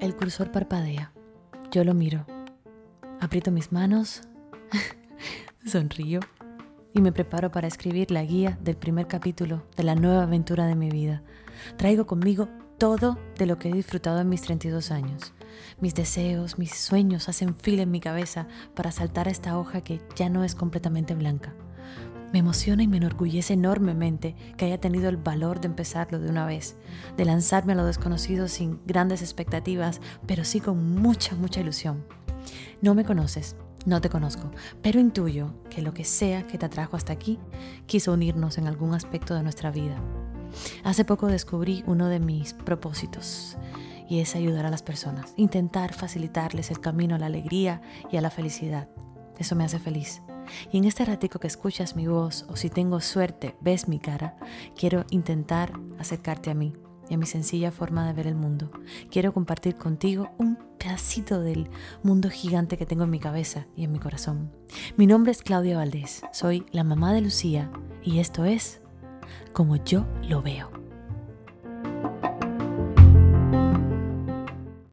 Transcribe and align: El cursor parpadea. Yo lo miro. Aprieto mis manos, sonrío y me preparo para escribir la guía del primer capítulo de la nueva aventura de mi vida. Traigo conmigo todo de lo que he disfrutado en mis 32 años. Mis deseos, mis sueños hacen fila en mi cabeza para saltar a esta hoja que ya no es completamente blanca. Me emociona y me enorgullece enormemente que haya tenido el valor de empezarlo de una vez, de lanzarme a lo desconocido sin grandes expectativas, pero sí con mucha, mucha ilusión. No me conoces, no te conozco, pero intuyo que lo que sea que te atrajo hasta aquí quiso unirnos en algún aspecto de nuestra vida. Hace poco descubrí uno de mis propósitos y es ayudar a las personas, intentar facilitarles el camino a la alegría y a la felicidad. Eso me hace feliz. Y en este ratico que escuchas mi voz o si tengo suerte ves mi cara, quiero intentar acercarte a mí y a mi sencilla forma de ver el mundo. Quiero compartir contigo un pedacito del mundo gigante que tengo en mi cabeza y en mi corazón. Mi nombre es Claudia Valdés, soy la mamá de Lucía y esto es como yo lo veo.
El 0.00 0.14
cursor 0.14 0.52
parpadea. 0.52 1.12
Yo 1.72 1.82
lo 1.82 1.92
miro. 1.92 2.24
Aprieto 3.20 3.50
mis 3.50 3.72
manos, 3.72 4.22
sonrío 5.66 6.20
y 6.94 7.00
me 7.00 7.10
preparo 7.10 7.50
para 7.50 7.66
escribir 7.66 8.12
la 8.12 8.22
guía 8.22 8.56
del 8.62 8.76
primer 8.76 9.08
capítulo 9.08 9.64
de 9.76 9.82
la 9.82 9.96
nueva 9.96 10.22
aventura 10.22 10.66
de 10.66 10.76
mi 10.76 10.88
vida. 10.88 11.22
Traigo 11.76 12.06
conmigo 12.06 12.48
todo 12.78 13.18
de 13.38 13.46
lo 13.46 13.58
que 13.58 13.70
he 13.70 13.72
disfrutado 13.72 14.20
en 14.20 14.28
mis 14.28 14.42
32 14.42 14.92
años. 14.92 15.34
Mis 15.80 15.96
deseos, 15.96 16.58
mis 16.58 16.76
sueños 16.76 17.28
hacen 17.28 17.56
fila 17.56 17.82
en 17.82 17.90
mi 17.90 18.00
cabeza 18.00 18.46
para 18.76 18.92
saltar 18.92 19.26
a 19.26 19.32
esta 19.32 19.58
hoja 19.58 19.80
que 19.80 20.00
ya 20.14 20.28
no 20.28 20.44
es 20.44 20.54
completamente 20.54 21.16
blanca. 21.16 21.54
Me 22.32 22.40
emociona 22.40 22.82
y 22.82 22.88
me 22.88 22.98
enorgullece 22.98 23.54
enormemente 23.54 24.34
que 24.56 24.66
haya 24.66 24.78
tenido 24.78 25.08
el 25.08 25.16
valor 25.16 25.60
de 25.60 25.68
empezarlo 25.68 26.18
de 26.18 26.28
una 26.28 26.44
vez, 26.44 26.76
de 27.16 27.24
lanzarme 27.24 27.72
a 27.72 27.76
lo 27.76 27.86
desconocido 27.86 28.48
sin 28.48 28.80
grandes 28.86 29.22
expectativas, 29.22 30.00
pero 30.26 30.44
sí 30.44 30.60
con 30.60 30.96
mucha, 30.96 31.34
mucha 31.36 31.60
ilusión. 31.60 32.04
No 32.82 32.94
me 32.94 33.04
conoces, 33.04 33.56
no 33.86 34.00
te 34.02 34.10
conozco, 34.10 34.50
pero 34.82 35.00
intuyo 35.00 35.54
que 35.70 35.80
lo 35.80 35.94
que 35.94 36.04
sea 36.04 36.46
que 36.46 36.58
te 36.58 36.66
atrajo 36.66 36.96
hasta 36.96 37.14
aquí 37.14 37.38
quiso 37.86 38.12
unirnos 38.12 38.58
en 38.58 38.66
algún 38.66 38.94
aspecto 38.94 39.34
de 39.34 39.42
nuestra 39.42 39.70
vida. 39.70 39.96
Hace 40.84 41.04
poco 41.04 41.26
descubrí 41.28 41.82
uno 41.86 42.08
de 42.08 42.20
mis 42.20 42.52
propósitos 42.52 43.56
y 44.08 44.20
es 44.20 44.34
ayudar 44.34 44.66
a 44.66 44.70
las 44.70 44.82
personas, 44.82 45.32
intentar 45.36 45.92
facilitarles 45.92 46.70
el 46.70 46.80
camino 46.80 47.14
a 47.14 47.18
la 47.18 47.26
alegría 47.26 47.80
y 48.10 48.16
a 48.16 48.20
la 48.20 48.30
felicidad. 48.30 48.88
Eso 49.38 49.54
me 49.54 49.64
hace 49.64 49.78
feliz. 49.78 50.22
Y 50.72 50.78
en 50.78 50.84
este 50.84 51.04
ratico 51.04 51.38
que 51.38 51.46
escuchas 51.46 51.96
mi 51.96 52.06
voz 52.06 52.46
o 52.48 52.56
si 52.56 52.70
tengo 52.70 53.00
suerte 53.00 53.56
ves 53.60 53.88
mi 53.88 53.98
cara, 53.98 54.36
quiero 54.76 55.04
intentar 55.10 55.72
acercarte 55.98 56.50
a 56.50 56.54
mí 56.54 56.74
y 57.08 57.14
a 57.14 57.18
mi 57.18 57.26
sencilla 57.26 57.70
forma 57.70 58.06
de 58.06 58.12
ver 58.12 58.26
el 58.26 58.34
mundo. 58.34 58.70
Quiero 59.10 59.32
compartir 59.32 59.76
contigo 59.76 60.30
un 60.38 60.58
pedacito 60.78 61.40
del 61.40 61.70
mundo 62.02 62.30
gigante 62.30 62.76
que 62.76 62.86
tengo 62.86 63.04
en 63.04 63.10
mi 63.10 63.18
cabeza 63.18 63.66
y 63.76 63.84
en 63.84 63.92
mi 63.92 63.98
corazón. 63.98 64.52
Mi 64.96 65.06
nombre 65.06 65.32
es 65.32 65.42
Claudia 65.42 65.76
Valdés, 65.76 66.22
soy 66.32 66.66
la 66.70 66.84
mamá 66.84 67.12
de 67.12 67.22
Lucía 67.22 67.70
y 68.02 68.20
esto 68.20 68.44
es 68.44 68.80
como 69.52 69.76
yo 69.76 70.06
lo 70.28 70.42
veo. 70.42 70.77